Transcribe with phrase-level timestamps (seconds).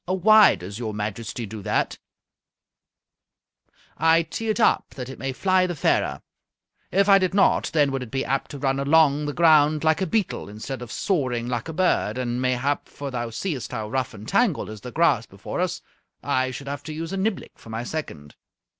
[0.07, 1.99] "Why does your Majesty do that?"
[3.99, 6.23] "I tee it up that it may fly the fairer.
[6.91, 10.01] If I did not, then would it be apt to run along the ground like
[10.01, 14.15] a beetle instead of soaring like a bird, and mayhap, for thou seest how rough
[14.15, 15.83] and tangled is the grass before us,
[16.23, 18.33] I should have to use a niblick for my second."